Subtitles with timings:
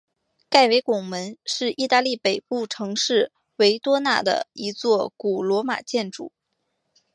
[0.49, 6.31] 盖维拱门是意大利北部城市维罗纳的一座古罗马建筑。